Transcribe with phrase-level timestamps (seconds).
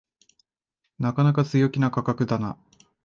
[0.97, 2.57] なかなか強気な価格だな